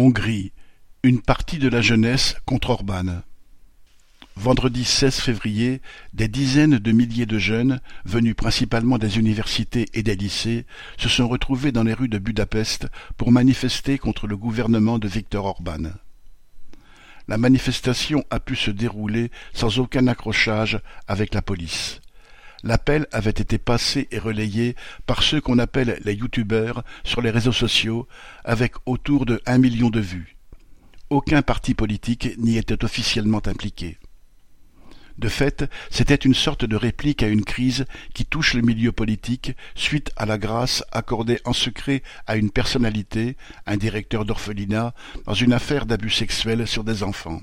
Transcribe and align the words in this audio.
Hongrie, 0.00 0.52
une 1.02 1.20
partie 1.20 1.58
de 1.58 1.68
la 1.68 1.82
jeunesse 1.82 2.34
contre 2.46 2.70
Orban. 2.70 3.20
Vendredi 4.34 4.86
16 4.86 5.16
février, 5.16 5.82
des 6.14 6.26
dizaines 6.26 6.78
de 6.78 6.92
milliers 6.92 7.26
de 7.26 7.36
jeunes, 7.36 7.82
venus 8.06 8.34
principalement 8.34 8.96
des 8.96 9.18
universités 9.18 9.90
et 9.92 10.02
des 10.02 10.16
lycées, 10.16 10.64
se 10.96 11.10
sont 11.10 11.28
retrouvés 11.28 11.70
dans 11.70 11.82
les 11.82 11.92
rues 11.92 12.08
de 12.08 12.16
Budapest 12.16 12.86
pour 13.18 13.30
manifester 13.30 13.98
contre 13.98 14.26
le 14.26 14.38
gouvernement 14.38 14.98
de 14.98 15.06
Viktor 15.06 15.44
Orban. 15.44 15.90
La 17.28 17.36
manifestation 17.36 18.24
a 18.30 18.40
pu 18.40 18.56
se 18.56 18.70
dérouler 18.70 19.30
sans 19.52 19.80
aucun 19.80 20.06
accrochage 20.06 20.80
avec 21.08 21.34
la 21.34 21.42
police. 21.42 22.00
L'appel 22.62 23.06
avait 23.10 23.30
été 23.30 23.58
passé 23.58 24.08
et 24.10 24.18
relayé 24.18 24.76
par 25.06 25.22
ceux 25.22 25.40
qu'on 25.40 25.58
appelle 25.58 25.98
les 26.04 26.14
youtubeurs 26.14 26.84
sur 27.04 27.22
les 27.22 27.30
réseaux 27.30 27.52
sociaux, 27.52 28.06
avec 28.44 28.74
autour 28.86 29.24
de 29.24 29.40
un 29.46 29.58
million 29.58 29.88
de 29.88 30.00
vues. 30.00 30.36
Aucun 31.08 31.42
parti 31.42 31.74
politique 31.74 32.36
n'y 32.38 32.58
était 32.58 32.84
officiellement 32.84 33.42
impliqué. 33.46 33.98
De 35.18 35.28
fait, 35.28 35.68
c'était 35.90 36.14
une 36.14 36.34
sorte 36.34 36.64
de 36.64 36.76
réplique 36.76 37.22
à 37.22 37.28
une 37.28 37.44
crise 37.44 37.84
qui 38.14 38.24
touche 38.24 38.54
le 38.54 38.62
milieu 38.62 38.92
politique 38.92 39.54
suite 39.74 40.12
à 40.16 40.24
la 40.24 40.38
grâce 40.38 40.82
accordée 40.92 41.40
en 41.44 41.52
secret 41.52 42.02
à 42.26 42.36
une 42.36 42.50
personnalité, 42.50 43.36
un 43.66 43.76
directeur 43.76 44.24
d'orphelinat, 44.24 44.94
dans 45.26 45.34
une 45.34 45.52
affaire 45.52 45.84
d'abus 45.84 46.10
sexuels 46.10 46.66
sur 46.66 46.84
des 46.84 47.02
enfants. 47.02 47.42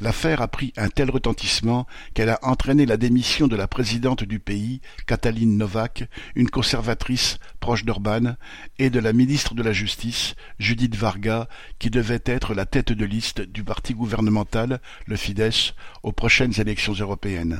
L'affaire 0.00 0.42
a 0.42 0.48
pris 0.48 0.72
un 0.76 0.88
tel 0.88 1.10
retentissement 1.10 1.86
qu'elle 2.14 2.28
a 2.28 2.38
entraîné 2.42 2.86
la 2.86 2.96
démission 2.96 3.48
de 3.48 3.56
la 3.56 3.66
présidente 3.66 4.22
du 4.22 4.38
pays, 4.38 4.80
Katalin 5.06 5.46
Novak, 5.46 6.08
une 6.36 6.50
conservatrice 6.50 7.38
proche 7.58 7.84
d'Orban, 7.84 8.36
et 8.78 8.90
de 8.90 9.00
la 9.00 9.12
ministre 9.12 9.54
de 9.54 9.62
la 9.62 9.72
Justice, 9.72 10.36
Judith 10.60 10.94
Varga, 10.94 11.48
qui 11.80 11.90
devait 11.90 12.22
être 12.26 12.54
la 12.54 12.64
tête 12.64 12.92
de 12.92 13.04
liste 13.04 13.40
du 13.40 13.64
parti 13.64 13.92
gouvernemental, 13.92 14.80
le 15.06 15.16
Fidesz, 15.16 15.74
aux 16.04 16.12
prochaines 16.12 16.60
élections 16.60 16.94
européennes. 16.94 17.58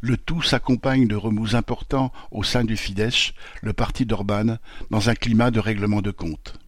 Le 0.00 0.16
tout 0.16 0.42
s'accompagne 0.42 1.06
de 1.06 1.16
remous 1.16 1.54
importants 1.54 2.12
au 2.32 2.42
sein 2.42 2.64
du 2.64 2.76
Fidesz, 2.76 3.34
le 3.62 3.72
parti 3.72 4.04
d'Orban, 4.04 4.58
dans 4.90 5.10
un 5.10 5.14
climat 5.14 5.52
de 5.52 5.60
règlement 5.60 6.02
de 6.02 6.10
compte. 6.10 6.58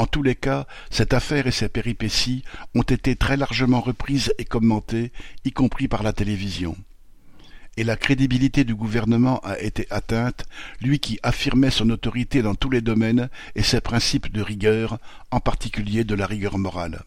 En 0.00 0.06
tous 0.06 0.22
les 0.22 0.34
cas, 0.34 0.66
cette 0.88 1.12
affaire 1.12 1.46
et 1.46 1.50
ses 1.50 1.68
péripéties 1.68 2.42
ont 2.74 2.80
été 2.80 3.16
très 3.16 3.36
largement 3.36 3.82
reprises 3.82 4.32
et 4.38 4.46
commentées, 4.46 5.12
y 5.44 5.52
compris 5.52 5.88
par 5.88 6.02
la 6.02 6.14
télévision. 6.14 6.74
Et 7.76 7.84
la 7.84 7.98
crédibilité 7.98 8.64
du 8.64 8.74
gouvernement 8.74 9.40
a 9.40 9.60
été 9.60 9.86
atteinte, 9.90 10.46
lui 10.80 11.00
qui 11.00 11.20
affirmait 11.22 11.70
son 11.70 11.90
autorité 11.90 12.40
dans 12.40 12.54
tous 12.54 12.70
les 12.70 12.80
domaines 12.80 13.28
et 13.54 13.62
ses 13.62 13.82
principes 13.82 14.32
de 14.32 14.40
rigueur, 14.40 14.98
en 15.30 15.40
particulier 15.40 16.02
de 16.02 16.14
la 16.14 16.24
rigueur 16.24 16.56
morale. 16.56 17.02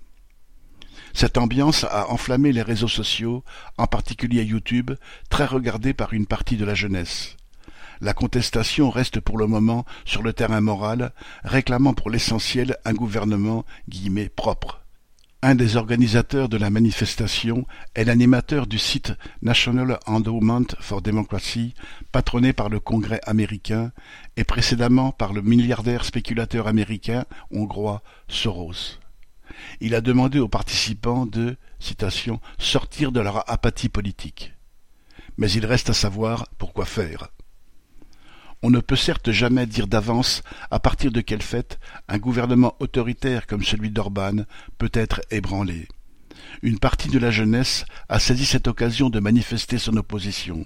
Cette 1.16 1.40
ambiance 1.40 1.86
a 1.86 2.12
enflammé 2.12 2.52
les 2.52 2.62
réseaux 2.62 2.88
sociaux, 2.88 3.44
en 3.80 3.88
particulier 3.88 4.44
YouTube, 4.44 4.92
très 5.32 5.46
regardé 5.46 5.96
par 5.96 6.14
une 6.14 6.28
partie 6.28 6.58
de 6.58 6.66
la 6.66 6.76
jeunesse. 6.76 7.38
La 8.04 8.14
contestation 8.14 8.90
reste 8.90 9.22
pour 9.22 9.38
le 9.38 9.48
moment 9.48 9.86
sur 10.04 10.24
le 10.24 10.34
terrain 10.34 10.60
moral, 10.60 11.14
réclamant 11.46 11.94
pour 11.94 12.10
l'essentiel 12.10 12.76
un 12.84 12.92
gouvernement 12.92 13.64
propre. 14.36 14.82
Un 15.42 15.56
des 15.56 15.78
organisateurs 15.78 16.50
de 16.50 16.58
la 16.58 16.70
manifestation 16.70 17.66
est 17.96 18.04
l'animateur 18.04 18.68
du 18.68 18.78
site 18.78 19.14
National 19.42 20.00
Endowment 20.06 20.66
for 20.82 21.02
Democracy, 21.02 21.76
patronné 22.12 22.52
par 22.52 22.68
le 22.68 22.82
Congrès 22.82 23.22
américain 23.26 23.94
et 24.36 24.44
précédemment 24.44 25.14
par 25.14 25.32
le 25.32 25.42
milliardaire 25.42 26.04
spéculateur 26.04 26.68
américain 26.68 27.24
hongrois 27.52 28.04
Soros. 28.28 29.00
Il 29.80 29.96
a 29.96 30.02
demandé 30.02 30.40
aux 30.40 30.50
participants 30.50 31.26
de 31.26 31.56
sortir 32.60 33.14
de 33.14 33.22
leur 33.22 33.50
apathie 33.50 33.88
politique. 33.88 34.52
Mais 35.38 35.50
il 35.52 35.66
reste 35.66 35.90
à 35.90 35.94
savoir 35.94 36.50
pourquoi 36.58 36.84
faire. 36.84 37.30
On 38.66 38.70
ne 38.70 38.80
peut 38.80 38.96
certes 38.96 39.32
jamais 39.32 39.66
dire 39.66 39.88
d'avance 39.88 40.42
à 40.72 40.80
partir 40.80 41.12
de 41.12 41.20
quel 41.20 41.42
fait 41.42 41.78
un 42.08 42.18
gouvernement 42.18 42.78
autoritaire 42.80 43.46
comme 43.46 43.62
celui 43.62 43.92
d'Orban 43.92 44.46
peut 44.78 44.92
être 44.94 45.20
ébranlé. 45.32 45.90
Une 46.62 46.80
partie 46.80 47.10
de 47.10 47.20
la 47.20 47.30
jeunesse 47.30 47.84
a 48.08 48.22
saisi 48.22 48.46
cette 48.46 48.70
occasion 48.70 49.10
de 49.10 49.20
manifester 49.20 49.78
son 49.78 49.98
opposition. 49.98 50.66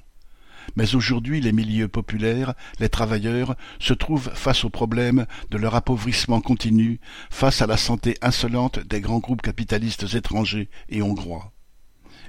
Mais 0.75 0.93
aujourd'hui 0.93 1.41
les 1.41 1.51
milieux 1.51 1.87
populaires, 1.87 2.53
les 2.79 2.87
travailleurs, 2.87 3.55
se 3.79 3.95
trouvent 3.95 4.29
face 4.31 4.63
au 4.63 4.69
problème 4.69 5.25
de 5.49 5.57
leur 5.57 5.73
appauvrissement 5.73 6.39
continu, 6.39 6.99
face 7.31 7.63
à 7.63 7.67
la 7.67 7.77
santé 7.77 8.15
insolente 8.21 8.77
des 8.79 9.01
grands 9.01 9.17
groupes 9.17 9.41
capitalistes 9.41 10.13
étrangers 10.13 10.69
et 10.89 11.01
hongrois, 11.01 11.51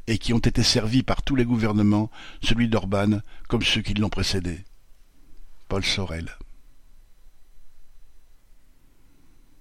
et 0.07 0.17
qui 0.17 0.33
ont 0.33 0.39
été 0.39 0.63
servis 0.63 1.03
par 1.03 1.21
tous 1.21 1.37
les 1.37 1.45
gouvernements, 1.45 2.11
celui 2.43 2.69
d'Orban 2.69 3.21
comme 3.49 3.63
ceux 3.63 3.83
qui 3.83 3.93
l'ont 3.93 4.09
précédé. 4.09 4.65
Paul 5.69 5.83
Sorel 5.83 6.31